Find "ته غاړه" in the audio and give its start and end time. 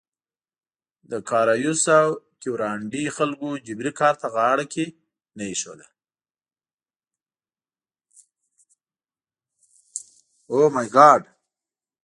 4.21-4.65